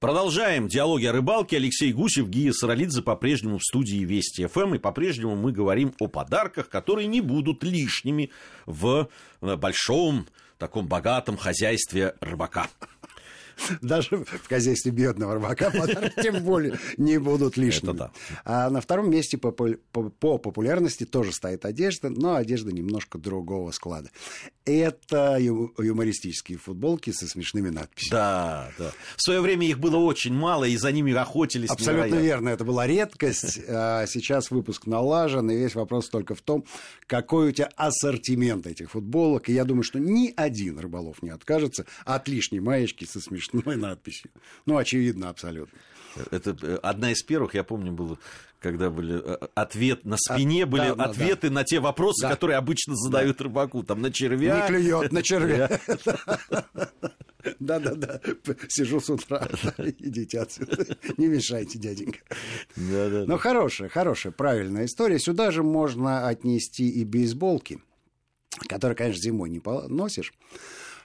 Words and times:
Продолжаем 0.00 0.68
диалоги 0.68 1.06
о 1.06 1.12
рыбалке. 1.12 1.56
Алексей 1.56 1.92
Гусев, 1.92 2.28
Гия 2.28 2.52
Саралидзе 2.52 3.02
по-прежнему 3.02 3.58
в 3.58 3.64
студии 3.64 4.04
Вести 4.04 4.46
ФМ. 4.46 4.76
И 4.76 4.78
по-прежнему 4.78 5.34
мы 5.34 5.50
говорим 5.50 5.92
о 5.98 6.06
подарках, 6.06 6.68
которые 6.68 7.08
не 7.08 7.20
будут 7.20 7.64
лишними 7.64 8.30
в 8.64 9.08
э, 9.40 9.56
большом, 9.56 10.28
таком 10.56 10.86
богатом 10.86 11.36
хозяйстве 11.36 12.14
рыбака. 12.20 12.68
Даже 13.82 14.16
в 14.24 14.48
хозяйстве 14.48 14.92
бедного 14.92 15.34
рыбака 15.34 15.70
подарки 15.70 16.22
тем 16.22 16.42
более 16.44 16.78
не 16.96 17.18
будут 17.18 17.56
лишними. 17.56 17.96
да. 17.96 18.10
А 18.44 18.70
на 18.70 18.80
втором 18.80 19.10
месте 19.10 19.38
по, 19.38 19.50
по- 19.52 19.74
по 20.10 20.38
популярности 20.38 21.04
тоже 21.04 21.32
стоит 21.32 21.64
одежда, 21.64 22.10
но 22.10 22.34
одежда 22.36 22.72
немножко 22.72 23.18
другого 23.18 23.70
склада. 23.72 24.10
Это 24.64 25.36
ю- 25.40 25.72
юмористические 25.78 26.58
футболки 26.58 27.10
со 27.10 27.26
смешными 27.26 27.70
надписями. 27.70 28.10
Да, 28.10 28.70
да. 28.78 28.92
В 29.16 29.22
свое 29.22 29.40
время 29.40 29.66
их 29.66 29.78
было 29.78 29.96
очень 29.96 30.34
мало, 30.34 30.64
и 30.64 30.76
за 30.76 30.92
ними 30.92 31.12
охотились 31.14 31.70
Абсолютно 31.70 32.04
невероятно. 32.06 32.26
верно, 32.26 32.48
это 32.50 32.64
была 32.64 32.86
редкость. 32.86 33.60
А 33.80 34.06
сейчас 34.06 34.50
выпуск 34.50 34.86
налажен, 34.86 35.50
и 35.50 35.56
весь 35.56 35.74
вопрос 35.74 36.08
только 36.08 36.34
в 36.34 36.40
том, 36.42 36.64
какой 37.06 37.48
у 37.48 37.52
тебя 37.52 37.70
ассортимент 37.76 38.66
этих 38.66 38.90
футболок. 38.90 39.48
И 39.48 39.52
я 39.52 39.64
думаю, 39.64 39.82
что 39.82 39.98
ни 39.98 40.32
один 40.36 40.78
рыболов 40.78 41.22
не 41.22 41.30
откажется 41.30 41.86
от 42.04 42.28
лишней 42.28 42.60
маечки 42.60 43.04
со 43.04 43.20
смешной 43.50 43.76
надписью. 43.76 44.30
Ну, 44.66 44.76
очевидно, 44.76 45.28
абсолютно. 45.30 45.78
Это 46.30 46.56
э, 46.62 46.78
одна 46.82 47.12
из 47.12 47.22
первых, 47.22 47.54
я 47.54 47.62
помню, 47.64 47.92
было, 47.92 48.18
когда 48.60 48.90
были 48.90 49.20
э, 49.22 49.48
ответ 49.54 50.04
на 50.04 50.16
спине, 50.16 50.64
А, 50.64 50.66
были 50.66 50.88
да, 50.88 50.94
да, 50.94 51.04
ответы 51.04 51.50
на 51.50 51.64
те 51.64 51.80
вопросы, 51.80 52.22
Да. 52.22 52.30
которые 52.30 52.56
обычно 52.56 52.96
задают 52.96 53.40
рыбаку, 53.40 53.82
там 53.82 54.00
на 54.02 54.12
червя. 54.12 54.62
Не 54.62 54.66
клюет 54.68 55.12
на 55.12 55.22
червя. 55.22 55.80
Да-да-да. 57.60 58.20
Сижу 58.68 59.00
с 59.00 59.08
утра. 59.10 59.48
Идите 59.78 60.40
отсюда. 60.40 60.96
Не 61.16 61.28
мешайте, 61.28 61.78
дяденька. 61.78 62.18
Да-да-да. 62.76 63.26
Ну, 63.26 63.38
хорошая, 63.38 63.88
хорошая, 63.88 64.32
правильная 64.32 64.86
история. 64.86 65.18
Сюда 65.18 65.50
же 65.50 65.62
можно 65.62 66.26
отнести 66.26 66.88
и 66.88 67.04
бейсболки, 67.04 67.80
которые, 68.68 68.96
конечно, 68.96 69.22
зимой 69.22 69.50
не 69.50 69.62
носишь. 69.88 70.32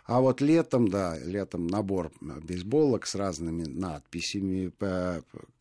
А 0.05 0.19
вот 0.19 0.41
летом, 0.41 0.89
да, 0.89 1.17
летом 1.17 1.67
набор 1.67 2.11
бейсболок 2.19 3.05
с 3.07 3.15
разными 3.15 3.63
надписями. 3.63 4.71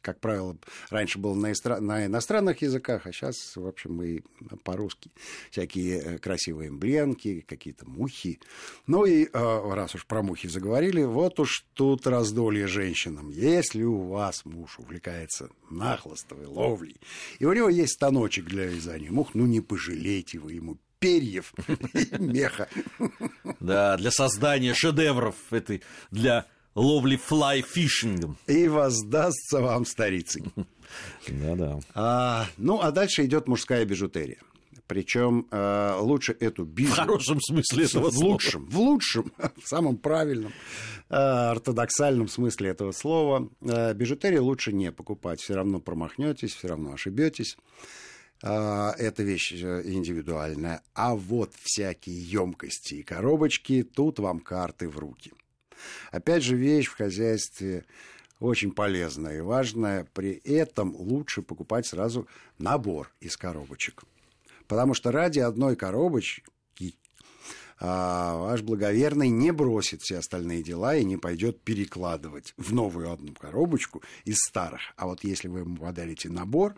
Как 0.00 0.18
правило, 0.18 0.56
раньше 0.90 1.18
было 1.20 1.34
на, 1.34 1.52
истра- 1.52 1.78
на 1.78 2.06
иностранных 2.06 2.60
языках, 2.62 3.06
а 3.06 3.12
сейчас, 3.12 3.56
в 3.56 3.64
общем, 3.66 4.02
и 4.02 4.20
по-русски. 4.64 5.12
Всякие 5.52 6.00
э, 6.00 6.18
красивые 6.18 6.70
эмблемки, 6.70 7.44
какие-то 7.46 7.88
мухи. 7.88 8.40
Ну 8.88 9.04
и, 9.04 9.26
э, 9.26 9.28
раз 9.32 9.94
уж 9.94 10.04
про 10.06 10.22
мухи 10.22 10.48
заговорили, 10.48 11.04
вот 11.04 11.38
уж 11.38 11.64
тут 11.74 12.08
раздолье 12.08 12.66
женщинам. 12.66 13.30
Если 13.30 13.84
у 13.84 14.08
вас 14.08 14.44
муж 14.44 14.80
увлекается 14.80 15.50
нахлостовой 15.70 16.46
ловлей, 16.46 16.96
и 17.38 17.44
у 17.44 17.52
него 17.52 17.68
есть 17.68 17.92
станочек 17.92 18.46
для 18.46 18.64
вязания 18.64 19.12
мух, 19.12 19.34
ну 19.34 19.46
не 19.46 19.60
пожалейте 19.60 20.40
вы 20.40 20.54
ему 20.54 20.78
перьев 21.02 21.52
и 21.92 22.08
меха. 22.18 22.68
Да, 23.60 23.96
для 23.96 24.10
создания 24.10 24.72
шедевров 24.72 25.34
этой, 25.50 25.82
для 26.10 26.46
ловли 26.74 27.16
флай-фишингом. 27.16 28.38
И 28.46 28.68
воздастся 28.68 29.60
вам 29.60 29.84
старицей. 29.84 30.44
Да-да. 31.28 31.80
А, 31.94 32.46
ну, 32.56 32.80
а 32.80 32.92
дальше 32.92 33.24
идет 33.24 33.48
мужская 33.48 33.84
бижутерия. 33.84 34.38
Причем 34.86 35.46
э, 35.50 35.96
лучше 36.00 36.36
эту 36.38 36.64
В 36.64 36.68
бижу... 36.68 36.92
хорошем 36.92 37.40
смысле 37.40 37.84
этого 37.84 38.10
в 38.10 38.14
слова. 38.14 38.32
лучшем, 38.32 38.66
в 38.66 38.78
лучшем, 38.78 39.32
в 39.62 39.66
самом 39.68 39.96
правильном, 39.96 40.52
э, 41.08 41.14
ортодоксальном 41.14 42.28
смысле 42.28 42.70
этого 42.70 42.92
слова. 42.92 43.48
Э, 43.62 43.94
бижутерию 43.94 44.44
лучше 44.44 44.72
не 44.72 44.92
покупать. 44.92 45.40
Все 45.40 45.54
равно 45.54 45.80
промахнетесь, 45.80 46.54
все 46.54 46.68
равно 46.68 46.92
ошибетесь. 46.92 47.56
Э, 48.42 48.92
Это 48.98 49.22
вещь 49.22 49.52
э, 49.52 49.82
индивидуальная. 49.84 50.82
А 50.94 51.14
вот 51.14 51.52
всякие 51.62 52.20
емкости 52.20 52.94
и 52.94 53.02
коробочки, 53.02 53.82
тут 53.82 54.18
вам 54.18 54.40
карты 54.40 54.88
в 54.88 54.98
руки. 54.98 55.32
Опять 56.10 56.42
же, 56.42 56.56
вещь 56.56 56.88
в 56.88 56.96
хозяйстве 56.96 57.84
очень 58.40 58.72
полезная 58.72 59.38
и 59.38 59.40
важная. 59.40 60.06
При 60.12 60.32
этом 60.32 60.94
лучше 60.94 61.42
покупать 61.42 61.86
сразу 61.86 62.26
набор 62.58 63.12
из 63.20 63.36
коробочек. 63.36 64.02
Потому 64.66 64.94
что 64.94 65.12
ради 65.12 65.38
одной 65.38 65.76
коробочки 65.76 66.42
а, 67.84 68.36
ваш 68.36 68.62
благоверный 68.62 69.28
не 69.28 69.50
бросит 69.50 70.02
все 70.02 70.18
остальные 70.18 70.62
дела 70.62 70.94
и 70.94 71.04
не 71.04 71.16
пойдет 71.16 71.60
перекладывать 71.62 72.54
в 72.56 72.72
новую 72.72 73.10
одну 73.10 73.34
коробочку 73.34 74.02
из 74.24 74.36
старых. 74.38 74.80
А 74.96 75.06
вот 75.06 75.24
если 75.24 75.48
вы 75.48 75.60
ему 75.60 75.76
подарите 75.76 76.28
набор, 76.28 76.76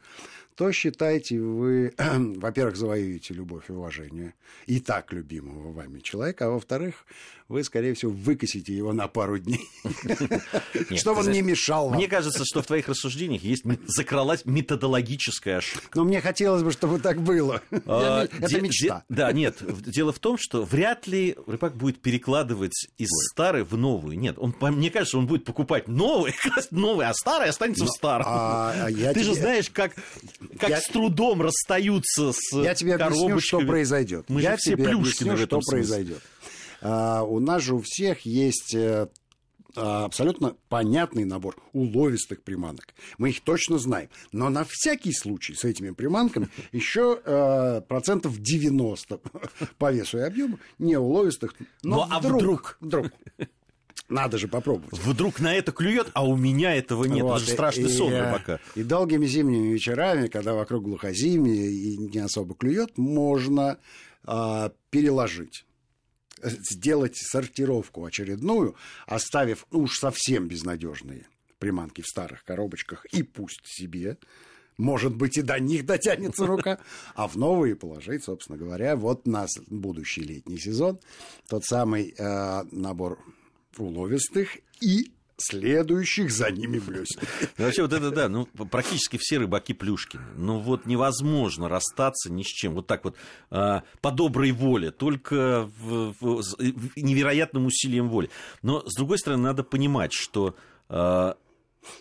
то 0.57 0.71
считайте 0.73 1.41
вы, 1.41 1.93
во-первых, 1.99 2.77
завоюете 2.77 3.35
любовь 3.35 3.65
и 3.69 3.73
уважение 3.73 4.35
и 4.67 4.81
так 4.81 5.13
любимого 5.13 5.73
вами 5.73 6.01
человека, 6.01 6.47
а 6.47 6.51
во-вторых, 6.51 7.07
вы, 7.49 7.63
скорее 7.63 7.93
всего, 7.93 8.11
выкосите 8.11 8.75
его 8.75 8.93
на 8.93 9.07
пару 9.07 9.39
дней, 9.39 9.69
чтобы 10.97 11.21
он 11.21 11.31
не 11.31 11.43
мешал 11.43 11.89
вам. 11.89 11.97
Мне 11.99 12.09
кажется, 12.09 12.43
что 12.45 12.63
в 12.63 12.67
твоих 12.67 12.89
рассуждениях 12.89 13.43
есть 13.43 13.65
закралась 13.87 14.47
методологическая 14.47 15.59
ошибка. 15.59 15.89
Но 15.95 16.05
мне 16.05 16.23
хотелось 16.23 16.63
бы, 16.63 16.73
чтобы 16.73 16.99
так 17.01 17.21
было. 17.23 17.61
А, 17.87 18.25
Это 18.25 18.61
мечта. 18.61 19.05
Да, 19.09 19.31
нет. 19.33 19.59
Дело 19.87 20.13
в 20.13 20.19
том, 20.19 20.39
что 20.39 20.65
вряд 20.65 21.07
ли 21.07 21.37
рыбак 21.47 21.77
будет 21.77 22.01
перекладывать 22.01 22.89
из 22.97 23.09
старой 23.31 23.63
в 23.63 23.77
новую. 23.77 24.19
Нет, 24.19 24.37
он, 24.39 24.55
мне 24.61 24.91
кажется, 24.91 25.19
он 25.19 25.27
будет 25.27 25.45
покупать 25.45 25.87
новый, 25.87 26.33
класть 26.33 26.71
новый, 26.73 27.07
а 27.07 27.15
старый 27.15 27.51
останется 27.51 27.85
в 27.85 27.89
старом. 27.89 28.27
а 28.27 28.89
я 28.89 29.13
Ты 29.13 29.23
же 29.23 29.35
знаешь, 29.35 29.69
как, 29.71 29.93
как 30.59 30.71
Я- 30.71 30.81
с 30.81 30.85
трудом 30.87 31.43
расстаются 31.43 32.33
с 32.33 32.53
Я 32.53 32.75
тебе 32.75 32.95
объясню, 32.97 33.41
что 33.41 33.61
произойдет. 33.61 34.27
Мы 34.29 34.41
Я 34.43 34.53
же 34.53 34.57
все 34.59 34.73
тебе 34.73 34.85
Плюшкины 34.85 35.31
объясню, 35.31 35.47
что 35.47 35.61
смысле. 35.61 35.71
произойдет. 35.71 36.23
А, 36.81 37.23
у 37.23 37.41
нас 37.41 37.63
же 37.63 37.75
у 37.75 37.81
всех 37.83 38.21
есть 38.27 38.75
э, 38.75 39.09
а, 39.77 40.05
абсолютно 40.05 40.55
понятный 40.69 41.25
набор 41.25 41.57
уловистых 41.73 42.43
приманок. 42.43 42.95
Мы 43.19 43.31
их 43.31 43.41
точно 43.43 43.79
знаем. 43.79 44.09
Но 44.33 44.51
на 44.51 44.65
всякий 44.69 45.13
случай 45.13 45.55
с 45.55 45.65
этими 45.65 45.91
приманками 45.91 46.49
еще 46.73 47.21
э, 47.25 47.81
процентов 47.89 48.39
90 48.39 49.19
по 49.79 49.93
весу 49.93 50.19
и 50.19 50.23
объему 50.23 50.59
неуловистых. 50.79 51.55
Но 51.83 52.07
Ну, 52.07 52.07
а 52.11 52.21
вдруг, 52.21 52.77
вдруг. 52.81 53.07
Надо 54.09 54.37
же 54.39 54.49
попробовать. 54.49 54.99
Вдруг 54.99 55.41
на 55.41 55.55
это 55.55 55.73
клюет, 55.73 56.09
а 56.13 56.27
у 56.27 56.37
меня 56.37 56.75
этого 56.75 57.05
нет. 57.05 57.23
Вот, 57.23 57.37
Это 57.37 57.47
же 57.47 57.53
страшный 57.53 57.91
и- 57.91 57.93
сон 57.97 58.13
и, 58.13 58.17
рыбака. 58.17 58.61
И 58.75 58.83
долгими 58.83 59.27
зимними 59.27 59.73
вечерами, 59.73 60.27
когда 60.29 60.53
вокруг 60.55 60.85
глухозимье 60.85 61.71
и 61.73 61.97
не 61.97 62.19
особо 62.19 62.55
клюет, 62.55 62.99
можно 62.99 63.79
а, 64.25 64.73
переложить 64.91 65.65
э, 66.43 66.51
сделать 66.71 67.17
сортировку 67.17 68.05
очередную, 68.05 68.75
оставив 69.07 69.67
ну, 69.71 69.81
уж 69.81 69.99
совсем 69.99 70.49
безнадежные 70.49 71.27
приманки 71.59 72.03
в 72.03 72.07
старых 72.07 72.45
коробочках 72.45 73.07
и 73.07 73.23
пусть 73.23 73.63
себе, 73.65 74.19
может 74.77 75.15
быть, 75.17 75.39
и 75.39 75.43
до 75.43 75.59
них 75.59 75.87
дотянется 75.87 76.47
рука, 76.47 76.79
а 77.15 77.27
в 77.27 77.37
новые 77.37 77.75
положить, 77.75 78.25
собственно 78.25 78.59
говоря, 78.59 78.97
вот 78.97 79.27
на 79.27 79.47
с- 79.49 79.61
будущий 79.69 80.21
летний 80.23 80.59
сезон 80.59 80.99
тот 81.49 81.65
самый 81.65 82.15
э, 82.19 82.63
набор 82.71 83.19
уловистых 83.83 84.57
и 84.81 85.13
следующих 85.37 86.31
за 86.31 86.51
ними 86.51 86.79
блюсен. 86.79 87.21
Ну, 87.59 87.65
Вообще, 87.65 87.83
вот 87.83 87.93
это 87.93 88.11
да, 88.13 88.29
ну, 88.29 88.47
практически 88.47 89.19
все 89.21 89.39
рыбаки 89.39 89.75
Плюшкины. 89.75 90.23
Ну, 90.37 90.61
вот 90.61 90.87
невозможно 90.87 91.69
расстаться 91.69 92.31
ни 92.33 92.43
с 92.43 92.47
чем. 92.47 92.75
Вот 92.75 92.87
так 92.87 93.05
вот, 93.05 93.17
а, 93.51 93.83
по 94.01 94.13
доброй 94.13 94.53
воле, 94.53 94.93
только 94.93 95.69
в- 95.79 96.15
в- 96.21 96.43
с- 96.43 96.57
невероятным 96.97 97.67
усилием 97.67 98.09
воли. 98.09 98.31
Но, 98.63 98.89
с 98.89 98.95
другой 98.95 99.19
стороны, 99.19 99.43
надо 99.43 99.65
понимать, 99.65 100.13
что, 100.13 100.55
а, 100.89 101.37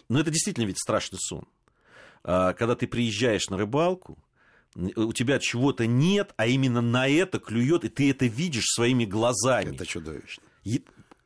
ну, 0.10 0.20
это 0.20 0.30
действительно 0.30 0.66
ведь 0.66 0.78
страшный 0.78 1.18
сон. 1.20 1.46
А, 2.24 2.54
Когда 2.54 2.76
ты 2.76 2.86
приезжаешь 2.88 3.50
на 3.50 3.58
рыбалку, 3.58 4.18
у 4.76 5.12
тебя 5.14 5.40
чего-то 5.40 5.86
нет, 5.88 6.34
а 6.38 6.46
именно 6.48 6.82
на 6.82 7.08
это 7.08 7.40
клюет, 7.40 7.84
и 7.84 7.90
ты 7.90 8.10
это 8.12 8.26
видишь 8.28 8.66
своими 8.68 9.06
глазами. 9.06 9.74
Это 9.76 9.86
чудовищно. 9.88 10.44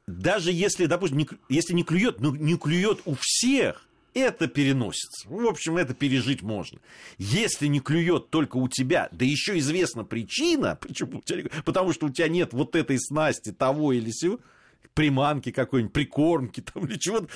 Даже 0.07 0.51
если, 0.53 0.85
допустим, 0.85 1.17
не, 1.17 1.27
если 1.49 1.73
не 1.73 1.83
клюет, 1.83 2.21
ну 2.21 2.33
не 2.33 2.55
клюет 2.57 3.01
у 3.05 3.15
всех, 3.19 3.87
это 4.13 4.47
переносится. 4.47 5.27
В 5.29 5.45
общем, 5.45 5.77
это 5.77 5.93
пережить 5.93 6.41
можно. 6.41 6.79
Если 7.17 7.67
не 7.67 7.81
клюет 7.81 8.29
только 8.29 8.57
у 8.57 8.67
тебя, 8.67 9.09
да 9.11 9.25
еще 9.25 9.57
известна 9.59 10.05
причина, 10.05 10.75
почему 10.81 11.21
потому 11.65 11.93
что 11.93 12.07
у 12.07 12.09
тебя 12.09 12.29
нет 12.29 12.53
вот 12.53 12.75
этой 12.75 12.99
снасти, 12.99 13.51
того 13.51 13.91
или 13.93 14.09
сего, 14.11 14.39
приманки 14.93 15.51
какой-нибудь, 15.51 15.93
прикормки 15.93 16.61
там 16.61 16.85
или 16.85 16.97
чего-то, 16.97 17.27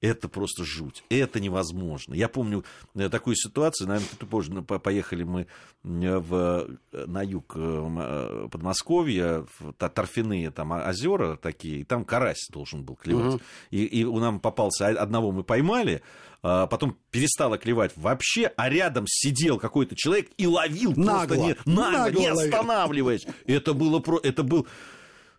это 0.00 0.28
просто 0.28 0.64
жуть. 0.64 1.04
Это 1.08 1.40
невозможно. 1.40 2.14
Я 2.14 2.28
помню 2.28 2.64
э, 2.94 3.08
такую 3.08 3.36
ситуацию, 3.36 3.88
наверное, 3.88 4.08
ты 4.18 4.26
позже 4.26 4.52
поехали 4.62 5.24
мы 5.24 5.46
в, 5.82 6.68
на 6.92 7.22
юг 7.22 7.52
э, 7.56 8.48
Подмосковья, 8.50 9.46
торфяные 9.78 10.50
там 10.50 10.72
озера 10.72 11.36
такие, 11.36 11.80
и 11.80 11.84
там 11.84 12.04
карась 12.04 12.48
должен 12.50 12.84
был 12.84 12.96
клевать. 12.96 13.34
Угу. 13.34 13.42
И, 13.70 13.84
и 13.84 14.04
у 14.04 14.18
нам 14.18 14.40
попался, 14.40 14.88
одного 14.88 15.32
мы 15.32 15.42
поймали, 15.42 16.02
а 16.42 16.66
потом 16.66 16.96
перестала 17.10 17.58
клевать 17.58 17.92
вообще, 17.96 18.52
а 18.56 18.68
рядом 18.68 19.04
сидел 19.08 19.58
какой-то 19.58 19.96
человек 19.96 20.30
и 20.36 20.46
ловил 20.46 20.92
нагло, 20.94 21.34
просто 21.34 21.36
не, 21.36 21.74
нагло, 21.74 21.98
нагло 21.98 22.20
не 22.20 22.26
останавливаясь. 22.26 23.26
Это 23.46 23.74
было, 23.74 23.98
про, 23.98 24.20
это, 24.22 24.42
был, 24.42 24.66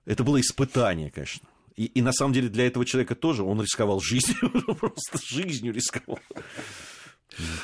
это 0.06 0.24
было 0.24 0.42
испытание, 0.42 1.10
конечно. 1.10 1.48
И, 1.78 1.86
и 1.86 2.02
на 2.02 2.12
самом 2.12 2.34
деле 2.34 2.50
для 2.50 2.68
этого 2.68 2.86
человека 2.86 3.16
тоже 3.16 3.44
он 3.44 3.62
рисковал 3.62 4.02
жизнью, 4.02 4.52
просто 4.80 5.20
жизнью 5.24 5.74
рисковал. 5.74 6.20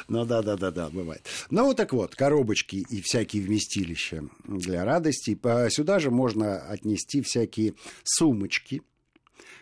Ну 0.08 0.24
да, 0.24 0.44
да, 0.44 0.56
да, 0.56 0.70
да, 0.70 0.90
бывает. 0.90 1.28
Ну 1.50 1.66
вот 1.66 1.78
так 1.78 1.94
вот, 1.94 2.16
коробочки 2.16 2.86
и 2.90 3.02
всякие 3.02 3.42
вместилища 3.42 4.24
для 4.46 4.86
радости. 4.86 5.38
Сюда 5.70 6.00
же 6.00 6.12
можно 6.12 6.60
отнести 6.60 7.22
всякие 7.24 7.74
сумочки, 8.04 8.84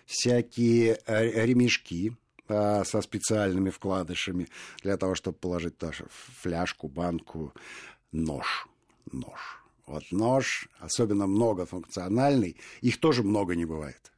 всякие 0.05 0.99
э, 1.05 1.45
ремешки 1.45 2.17
а, 2.49 2.83
со 2.83 3.01
специальными 3.01 3.69
вкладышами 3.69 4.49
для 4.83 4.97
того, 4.97 5.15
чтобы 5.15 5.37
положить 5.37 5.77
даже 5.77 6.05
фляжку, 6.41 6.89
банку, 6.89 7.53
нож. 8.11 8.67
Нож. 9.11 9.63
Вот 9.87 10.03
нож, 10.11 10.67
особенно 10.79 11.27
многофункциональный, 11.27 12.57
их 12.81 12.99
тоже 12.99 13.23
много 13.23 13.55
не 13.55 13.65
бывает. 13.65 14.11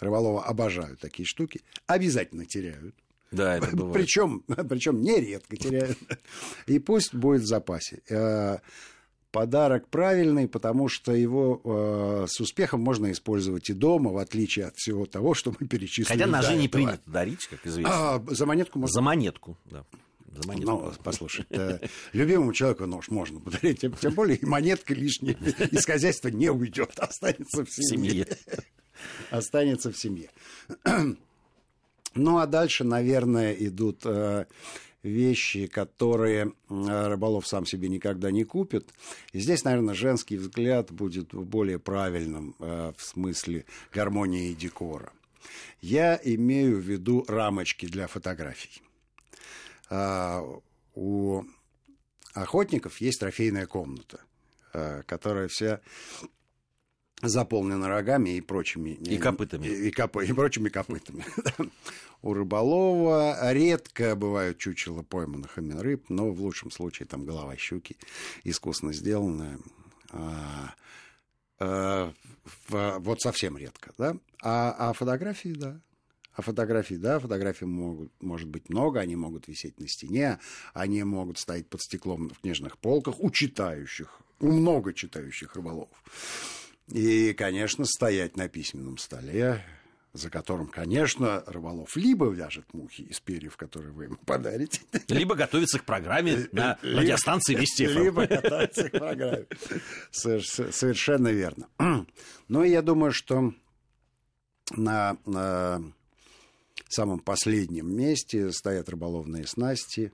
Рыболова 0.00 0.44
обожают 0.44 1.00
такие 1.00 1.26
штуки, 1.26 1.62
обязательно 1.86 2.44
теряют. 2.44 2.94
Да, 3.30 3.56
это 3.56 3.74
бывает. 3.76 3.94
Причем, 3.94 4.40
причем 4.68 5.00
нередко 5.00 5.56
теряют. 5.56 5.98
И 6.66 6.78
пусть 6.78 7.14
будет 7.14 7.42
в 7.42 7.46
запасе. 7.46 8.02
Э, 8.08 8.58
подарок 9.32 9.88
правильный, 9.88 10.48
потому 10.48 10.88
что 10.88 11.12
его 11.12 11.60
э, 11.64 12.26
с 12.28 12.40
успехом 12.40 12.80
можно 12.80 13.10
использовать 13.10 13.68
и 13.70 13.72
дома, 13.74 14.10
в 14.10 14.18
отличие 14.18 14.66
от 14.66 14.76
всего 14.76 15.06
того, 15.06 15.34
что 15.34 15.54
мы 15.58 15.66
перечислили. 15.66 16.06
Хотя 16.06 16.26
ножи 16.26 16.56
не 16.56 16.68
принято 16.68 17.02
дарить, 17.06 17.46
как 17.46 17.66
известно. 17.66 18.14
А, 18.14 18.24
за 18.28 18.46
монетку 18.46 18.78
можно. 18.78 18.94
За 18.94 19.00
монетку, 19.00 19.58
да. 19.66 19.84
За 20.28 20.46
монетку. 20.48 20.70
Ну, 20.70 20.92
послушай, 21.02 21.46
э, 21.50 21.80
любимому 22.12 22.52
человеку 22.52 22.86
нож 22.86 23.08
можно 23.08 23.40
подарить, 23.40 23.80
тем, 23.80 23.92
тем 23.94 24.14
более 24.14 24.36
и 24.36 24.46
монетка 24.46 24.94
лишняя 24.94 25.36
из 25.70 25.84
хозяйства 25.84 26.28
не 26.28 26.50
уйдет, 26.50 26.98
останется 26.98 27.64
в 27.64 27.70
семье. 27.70 28.24
В 28.24 28.28
семье 28.28 28.64
останется 29.30 29.90
в 29.90 29.96
семье. 29.96 30.30
Ну, 32.16 32.38
а 32.38 32.46
дальше, 32.46 32.82
наверное, 32.82 33.52
идут 33.52 34.00
э, 34.06 34.46
вещи, 35.02 35.66
которые 35.66 36.46
э, 36.46 37.08
рыболов 37.08 37.46
сам 37.46 37.66
себе 37.66 37.88
никогда 37.88 38.30
не 38.30 38.44
купит. 38.44 38.88
И 39.32 39.38
здесь, 39.38 39.64
наверное, 39.64 39.94
женский 39.94 40.38
взгляд 40.38 40.90
будет 40.90 41.34
более 41.34 41.78
правильным 41.78 42.56
э, 42.58 42.92
в 42.96 43.02
смысле 43.02 43.66
гармонии 43.92 44.50
и 44.50 44.54
декора. 44.54 45.12
Я 45.82 46.18
имею 46.24 46.78
в 46.78 46.84
виду 46.84 47.24
рамочки 47.28 47.86
для 47.86 48.06
фотографий. 48.06 48.82
У 50.94 51.44
охотников 52.32 53.00
есть 53.00 53.20
трофейная 53.20 53.66
комната, 53.66 54.20
которая 55.06 55.46
вся 55.46 55.80
заполнена 57.22 57.88
рогами 57.88 58.36
и 58.36 58.40
прочими... 58.40 58.90
И 58.90 59.18
копытами. 59.18 59.66
И, 59.66 59.88
и, 59.88 59.90
коп, 59.90 60.18
и 60.18 60.32
прочими 60.32 60.68
копытами. 60.68 61.24
У 62.22 62.34
рыболова 62.34 63.52
редко 63.52 64.14
бывают 64.16 64.58
чучела 64.58 65.02
пойманных 65.02 65.58
ими 65.58 65.74
рыб, 65.74 66.04
но 66.08 66.30
в 66.30 66.40
лучшем 66.40 66.70
случае 66.70 67.06
там 67.06 67.24
голова 67.24 67.56
щуки 67.56 67.96
искусно 68.44 68.92
сделанная. 68.92 69.58
А, 70.10 70.74
а, 71.58 72.12
в, 72.68 72.98
вот 72.98 73.20
совсем 73.20 73.56
редко, 73.56 73.92
да? 73.96 74.16
А, 74.42 74.90
а 74.90 74.92
фотографии, 74.92 75.54
да. 75.56 75.80
А 76.34 76.42
фотографии, 76.42 76.96
да, 76.96 77.18
фотографий 77.18 77.64
могут, 77.64 78.12
может 78.20 78.48
быть 78.48 78.68
много, 78.68 79.00
они 79.00 79.16
могут 79.16 79.48
висеть 79.48 79.80
на 79.80 79.88
стене, 79.88 80.38
они 80.74 81.02
могут 81.02 81.38
стоять 81.38 81.66
под 81.66 81.80
стеклом 81.80 82.28
в 82.28 82.40
книжных 82.40 82.76
полках 82.76 83.20
у 83.20 83.30
читающих, 83.30 84.20
у 84.40 84.52
много 84.52 84.92
читающих 84.92 85.56
рыболовов. 85.56 85.96
И, 86.92 87.32
конечно, 87.32 87.84
стоять 87.84 88.36
на 88.36 88.48
письменном 88.48 88.96
столе, 88.98 89.64
за 90.12 90.30
которым, 90.30 90.68
конечно, 90.68 91.42
рыболов 91.46 91.96
либо 91.96 92.28
вяжет 92.28 92.72
мухи 92.72 93.02
из 93.02 93.20
перьев, 93.20 93.56
которые 93.56 93.92
вы 93.92 94.04
ему 94.04 94.16
подарите. 94.24 94.80
Либо 95.08 95.34
готовится 95.34 95.78
к 95.78 95.84
программе 95.84 96.48
на 96.52 96.78
радиостанции 96.82 97.54
Вести 97.54 97.86
Либо 97.86 98.26
готовится 98.26 98.88
к 98.88 98.92
программе. 98.92 99.46
Совершенно 100.10 101.28
верно. 101.28 101.68
Но 102.48 102.64
я 102.64 102.82
думаю, 102.82 103.12
что 103.12 103.52
на, 104.70 105.16
на 105.26 105.82
самом 106.88 107.18
последнем 107.18 107.94
месте 107.94 108.52
стоят 108.52 108.88
рыболовные 108.88 109.46
снасти. 109.46 110.12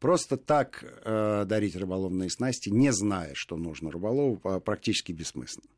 Просто 0.00 0.36
так 0.36 0.84
э, 1.04 1.44
дарить 1.46 1.76
рыболовные 1.76 2.30
снасти, 2.30 2.68
не 2.70 2.92
зная, 2.92 3.32
что 3.34 3.56
нужно 3.56 3.90
рыболову, 3.90 4.36
практически 4.60 5.12
бессмысленно. 5.12 5.73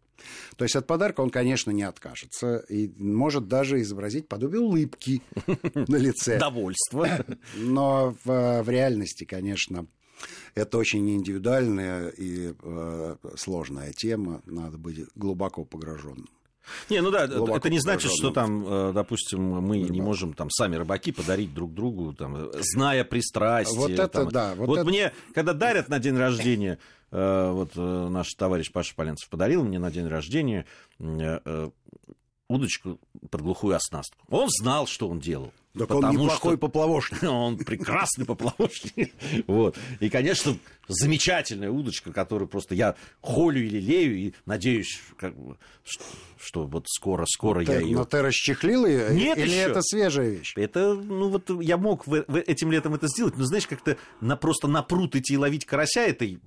То 0.57 0.65
есть 0.65 0.77
от 0.77 0.87
подарка 0.87 1.21
он, 1.21 1.31
конечно, 1.31 1.71
не 1.71 1.83
откажется 1.83 2.59
и 2.69 2.91
может 2.99 3.49
даже 3.49 3.81
изобразить 3.81 4.29
подобие 4.29 4.61
улыбки 4.61 5.23
на 5.75 5.97
лице. 5.97 6.39
Довольство. 6.39 7.25
Но 7.57 8.17
в, 8.25 8.63
в 8.63 8.69
реальности, 8.69 9.25
конечно, 9.25 9.87
это 10.55 10.79
очень 10.79 11.09
индивидуальная 11.11 12.09
и 12.09 12.55
э, 12.61 13.17
сложная 13.37 13.93
тема. 13.93 14.43
Надо 14.47 14.79
быть 14.79 15.01
глубоко 15.15 15.65
погруженным. 15.65 16.29
Не, 16.91 17.01
ну 17.01 17.11
да, 17.11 17.27
Глубоко 17.27 17.57
это 17.57 17.71
не 17.71 17.79
значит, 17.79 18.11
что 18.13 18.31
там, 18.31 18.65
э, 18.67 18.93
допустим, 18.93 19.41
мы 19.43 19.77
Рыбак. 19.77 19.91
не 19.91 20.01
можем 20.01 20.33
там 20.35 20.51
сами 20.51 20.77
рыбаки 20.77 21.13
подарить 21.13 21.55
друг 21.55 21.75
другу, 21.75 22.13
там, 22.13 22.51
зная 22.61 23.05
пристрастие. 23.05 23.79
Вот 23.79 23.91
это 23.91 24.09
там. 24.09 24.29
да. 24.29 24.55
Вот, 24.55 24.69
вот 24.69 24.79
это... 24.79 24.89
мне, 24.89 25.13
когда 25.35 25.53
дарят 25.53 25.89
на 25.89 25.99
день 25.99 26.17
рождения 26.17 26.79
Э, 27.11 27.51
вот 27.53 27.73
э, 27.77 28.09
наш 28.11 28.35
товарищ 28.35 28.73
Паша 28.73 28.95
Поленцев 28.95 29.29
подарил 29.29 29.65
мне 29.65 29.79
на 29.79 29.91
день 29.91 30.07
рождения 30.07 30.67
удочку 32.49 33.01
под 33.31 33.41
глухую 33.41 33.75
оснастку. 33.75 34.25
Он 34.29 34.49
знал, 34.49 34.87
что 34.87 35.09
он 35.09 35.19
делал. 35.19 35.53
Так 35.79 35.91
он 35.91 36.11
неплохой 36.11 36.53
что... 36.53 36.59
поплавочник. 36.59 37.23
Он 37.37 37.57
прекрасный 37.59 38.25
поплавочник. 38.25 39.13
Вот. 39.47 39.77
И, 40.01 40.09
конечно, 40.09 40.57
замечательная 40.89 41.71
удочка, 41.71 42.13
которую 42.13 42.49
просто 42.49 42.75
я 42.75 42.97
холю 43.21 43.63
или 43.63 43.79
лею, 43.81 44.17
и 44.17 44.33
надеюсь, 44.45 45.01
как 45.17 45.37
бы, 45.37 45.57
что, 45.85 46.05
что 46.39 46.65
вот 46.65 46.87
скоро-скоро 46.89 47.63
я 47.63 47.81
ее... 47.81 47.97
Но 47.97 48.05
ты 48.05 48.23
расчехлил 48.23 48.87
ее? 48.87 49.09
Нет 49.13 49.39
Или 49.39 49.49
еще. 49.49 49.71
это 49.71 49.83
свежая 49.83 50.31
вещь? 50.31 50.53
Это, 50.57 50.95
ну 50.95 51.29
вот 51.29 51.51
я 51.63 51.77
мог 51.77 52.07
в, 52.07 52.25
в, 52.27 52.37
этим 52.39 52.71
летом 52.73 52.95
это 52.95 53.09
сделать, 53.09 53.37
но 53.37 53.45
знаешь, 53.45 53.67
как-то 53.67 53.97
на, 54.21 54.37
просто 54.37 54.69
на 54.69 54.83
пруд 54.83 55.17
идти 55.17 55.35
и 55.35 55.37
ловить 55.37 55.65
карася 55.65 56.03
этой 56.03 56.41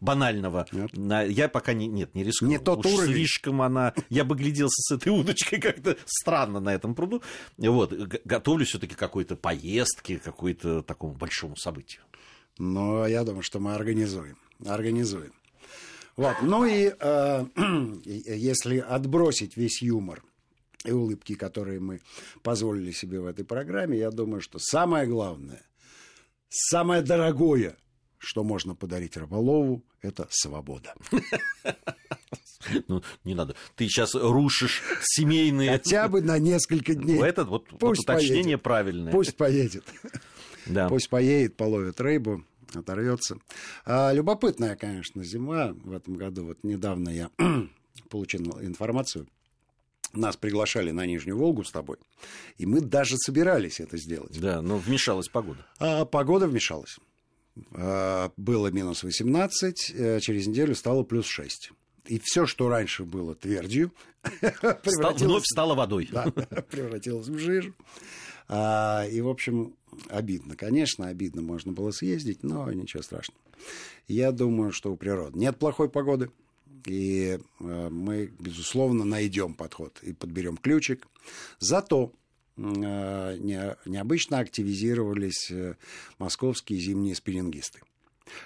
банального, 0.00 0.66
на, 0.92 1.22
я 1.22 1.48
пока 1.48 1.72
не, 1.72 1.86
нет, 1.86 2.14
не 2.14 2.24
рискну. 2.24 2.48
Не 2.48 2.58
тот 2.58 2.84
Уж 2.84 2.92
уровень. 2.92 3.14
слишком 3.14 3.62
она... 3.62 3.94
Я 4.08 4.24
бы 4.24 4.36
гляделся 4.36 4.80
с 4.82 4.94
этой 4.94 5.08
удочкой 5.08 5.60
как-то 5.60 5.96
странно 6.04 6.60
на 6.60 6.74
этом 6.74 6.94
пруду. 6.94 7.22
Вот, 7.56 7.92
готовлюсь 8.24 8.74
все-таки 8.76 8.94
какой-то 8.94 9.36
поездке, 9.36 10.18
какой-то 10.18 10.82
такому 10.82 11.14
большому 11.14 11.56
событию. 11.56 12.02
Но 12.58 13.06
я 13.06 13.24
думаю, 13.24 13.42
что 13.42 13.58
мы 13.58 13.74
организуем. 13.74 14.36
Организуем. 14.66 15.32
Вот. 16.16 16.36
Ну 16.42 16.64
и 16.66 16.92
э, 16.98 17.46
если 18.04 18.78
отбросить 18.78 19.56
весь 19.56 19.80
юмор 19.80 20.22
и 20.84 20.92
улыбки, 20.92 21.34
которые 21.34 21.80
мы 21.80 22.02
позволили 22.42 22.92
себе 22.92 23.18
в 23.20 23.26
этой 23.26 23.46
программе, 23.46 23.98
я 23.98 24.10
думаю, 24.10 24.42
что 24.42 24.58
самое 24.58 25.06
главное, 25.06 25.62
самое 26.50 27.00
дорогое, 27.00 27.76
что 28.18 28.44
можно 28.44 28.74
подарить 28.74 29.16
рыболову, 29.16 29.82
это 30.02 30.26
свобода. 30.30 30.94
Ну, 32.88 33.02
не 33.22 33.34
надо. 33.34 33.54
Ты 33.76 33.86
сейчас 33.86 34.14
рушишь 34.16 34.82
семейные... 35.02 35.70
Хотя 35.70 36.08
бы 36.08 36.20
на 36.20 36.38
несколько 36.38 36.94
дней. 36.96 37.22
Это 37.22 37.44
вот, 37.44 37.68
Пусть 37.68 37.80
вот 37.80 37.98
уточнение 38.00 38.58
поедет. 38.58 38.62
правильное. 38.62 39.12
Пусть 39.12 39.36
поедет. 39.36 39.84
Да. 40.66 40.88
Пусть 40.88 41.08
поедет, 41.08 41.56
половит 41.56 42.00
рыбу, 42.00 42.44
оторвется. 42.74 43.38
А, 43.84 44.12
любопытная, 44.12 44.74
конечно, 44.74 45.22
зима 45.22 45.68
в 45.84 45.92
этом 45.92 46.14
году. 46.14 46.44
Вот 46.44 46.64
недавно 46.64 47.08
я 47.08 47.30
получил 48.10 48.42
информацию. 48.60 49.28
Нас 50.12 50.36
приглашали 50.36 50.90
на 50.90 51.06
Нижнюю 51.06 51.38
Волгу 51.38 51.62
с 51.62 51.70
тобой, 51.70 51.98
и 52.58 52.66
мы 52.66 52.80
даже 52.80 53.16
собирались 53.16 53.78
это 53.78 53.96
сделать. 53.96 54.40
Да, 54.40 54.60
но 54.60 54.76
вмешалась 54.78 55.28
погода. 55.28 55.64
А 55.78 56.04
погода 56.04 56.48
вмешалась. 56.48 56.98
А, 57.72 58.32
было 58.36 58.68
минус 58.68 59.02
18, 59.02 59.92
э, 59.94 60.20
через 60.20 60.46
неделю 60.46 60.74
стало 60.74 61.02
плюс 61.02 61.26
6. 61.26 61.72
И 62.06 62.20
все, 62.22 62.46
что 62.46 62.68
раньше 62.68 63.04
было 63.04 63.34
твердью, 63.34 63.92
вновь 64.84 65.44
стало 65.44 65.74
водой. 65.74 66.08
Да, 66.10 66.24
превратилось 66.70 67.28
в 67.28 67.38
жижу. 67.38 67.74
А, 68.48 69.04
и, 69.10 69.20
в 69.20 69.28
общем, 69.28 69.74
обидно. 70.08 70.56
Конечно, 70.56 71.08
обидно 71.08 71.42
можно 71.42 71.72
было 71.72 71.90
съездить, 71.90 72.42
но 72.42 72.70
ничего 72.72 73.02
страшного. 73.02 73.40
Я 74.06 74.30
думаю, 74.30 74.70
что 74.70 74.92
у 74.92 74.96
природы 74.96 75.38
нет 75.38 75.58
плохой 75.58 75.88
погоды. 75.88 76.30
И 76.84 77.40
э, 77.58 77.88
мы, 77.90 78.32
безусловно, 78.38 79.04
найдем 79.04 79.54
подход 79.54 79.98
и 80.02 80.12
подберем 80.12 80.56
ключик. 80.56 81.08
Зато 81.58 82.12
необычно 82.56 84.38
активизировались 84.38 85.50
э, 85.50 85.74
московские 86.18 86.78
зимние 86.78 87.14
спиннингисты. 87.14 87.80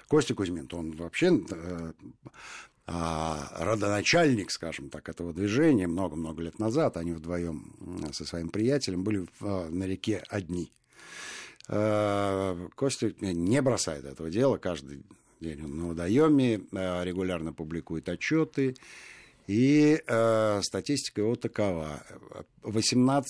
Костя 0.09 0.35
Кузьмин, 0.35 0.69
он 0.73 0.93
вообще 0.93 1.41
а, 2.87 3.49
родоначальник, 3.59 4.51
скажем 4.51 4.91
так, 4.91 5.09
этого 5.09 5.33
движения 5.33 5.87
много-много 5.87 6.43
лет 6.43 6.59
назад. 6.59 6.97
Они 6.97 7.13
вдвоем 7.13 7.73
со 8.13 8.25
своим 8.25 8.51
приятелем 8.51 9.05
были 9.05 9.27
на 9.41 9.85
реке 9.85 10.23
одни. 10.29 10.73
Костя 11.67 13.15
не 13.21 13.63
бросает 13.63 14.05
этого 14.05 14.29
дела 14.29 14.59
каждый 14.59 15.05
день 15.41 15.65
он 15.65 15.79
на 15.79 15.89
водоеме, 15.89 16.61
э, 16.73 17.05
регулярно 17.05 17.53
публикует 17.53 18.09
отчеты. 18.09 18.77
И 19.51 20.01
э, 20.07 20.61
статистика 20.63 21.23
его 21.23 21.35
такова. 21.35 22.05
18-20 22.63 23.25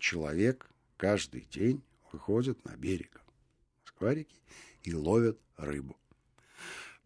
человек 0.00 0.68
каждый 0.96 1.42
день 1.42 1.80
выходят 2.10 2.64
на 2.64 2.74
берег 2.74 3.22
Москва-реки 3.84 4.40
и 4.82 4.92
ловят 4.92 5.38
рыбу. 5.56 5.96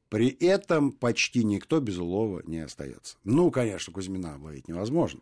При 0.09 0.31
этом 0.31 0.93
почти 0.93 1.45
никто 1.45 1.79
без 1.79 1.99
улова 1.99 2.41
не 2.47 2.61
остается. 2.61 3.19
Ну, 3.23 3.51
конечно, 3.51 3.93
Кузьмина 3.93 4.43
ловить 4.43 4.67
невозможно. 4.67 5.21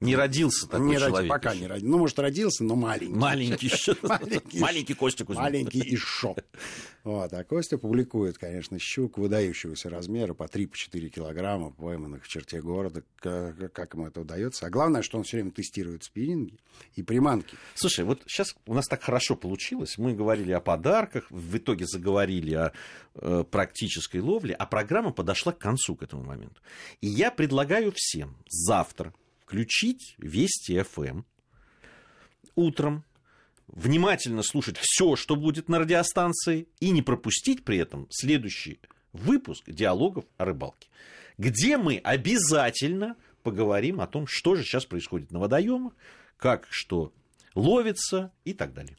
Не 0.00 0.14
родился 0.14 0.68
такой 0.68 0.88
не 0.88 0.96
человек. 0.96 1.16
Роди, 1.16 1.28
пока 1.28 1.52
еще. 1.52 1.60
не 1.62 1.66
родился. 1.68 1.90
Ну, 1.90 1.98
может, 1.98 2.18
родился, 2.18 2.64
но 2.64 2.76
маленький. 2.76 3.14
Маленький 3.14 3.66
еще. 3.66 3.96
Маленький, 4.60 4.92
Костя 4.92 5.24
Кузьмин. 5.24 5.42
Маленький 5.42 5.80
и 5.80 5.96
шо. 5.96 6.36
Вот. 7.02 7.32
А 7.32 7.44
Костя 7.44 7.78
публикует, 7.78 8.36
конечно, 8.36 8.78
щук 8.78 9.16
выдающегося 9.16 9.88
размера 9.88 10.34
по 10.34 10.44
3-4 10.44 11.08
килограмма, 11.08 11.70
пойманных 11.70 12.24
в 12.24 12.28
черте 12.28 12.60
города. 12.60 13.04
Как, 13.18 13.72
как 13.72 13.94
ему 13.94 14.08
это 14.08 14.20
удается. 14.20 14.66
А 14.66 14.70
главное, 14.70 15.00
что 15.00 15.16
он 15.16 15.24
все 15.24 15.38
время 15.38 15.50
тестирует 15.50 16.04
спиннинги 16.04 16.58
и 16.94 17.02
приманки. 17.02 17.56
Слушай, 17.74 18.04
вот 18.04 18.20
сейчас 18.26 18.54
у 18.66 18.74
нас 18.74 18.86
так 18.86 19.02
хорошо 19.02 19.34
получилось. 19.34 19.96
Мы 19.96 20.12
говорили 20.12 20.52
о 20.52 20.60
подарках, 20.60 21.30
в 21.30 21.56
итоге 21.56 21.86
заговорили 21.86 22.52
о 22.52 22.72
э, 23.14 23.44
практической 23.50 24.20
ловле, 24.20 24.54
а 24.54 24.66
программа 24.66 25.12
подошла 25.12 25.52
к 25.52 25.58
концу 25.58 25.96
к 25.96 26.02
этому 26.02 26.22
моменту. 26.22 26.60
И 27.00 27.06
я 27.06 27.30
предлагаю 27.30 27.94
всем 27.96 28.36
завтра 28.46 29.14
включить 29.46 30.16
Вести 30.18 30.82
ФМ 30.82 31.22
утром, 32.56 33.04
внимательно 33.68 34.42
слушать 34.42 34.76
все, 34.80 35.14
что 35.14 35.36
будет 35.36 35.68
на 35.68 35.78
радиостанции, 35.78 36.66
и 36.80 36.90
не 36.90 37.00
пропустить 37.00 37.64
при 37.64 37.78
этом 37.78 38.08
следующий 38.10 38.80
выпуск 39.12 39.62
диалогов 39.68 40.24
о 40.36 40.46
рыбалке, 40.46 40.88
где 41.38 41.76
мы 41.76 41.98
обязательно 41.98 43.14
поговорим 43.44 44.00
о 44.00 44.08
том, 44.08 44.26
что 44.26 44.56
же 44.56 44.64
сейчас 44.64 44.84
происходит 44.84 45.30
на 45.30 45.38
водоемах, 45.38 45.92
как 46.38 46.66
что 46.68 47.12
ловится 47.54 48.32
и 48.44 48.52
так 48.52 48.74
далее. 48.74 48.96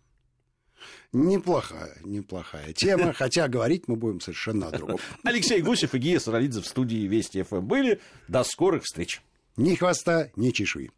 Неплохая, 1.12 1.98
неплохая 2.06 2.72
тема, 2.72 3.12
хотя 3.18 3.50
говорить 3.50 3.90
мы 3.90 3.98
будем 3.98 4.22
совершенно 4.22 4.70
о 4.70 4.72
другом. 4.72 5.00
Алексей 5.24 5.62
Гусев 5.62 5.94
и 5.94 5.98
Гия 5.98 6.20
Саралидзе 6.20 6.62
в 6.62 6.68
студии 6.68 7.06
Вести 7.06 7.44
ФМ 7.44 7.68
были. 7.68 8.00
До 8.30 8.46
скорых 8.46 8.84
встреч. 8.84 9.22
Ни 9.58 9.76
хвоста, 9.76 10.32
ни 10.36 10.52
чешуи. 10.52 10.90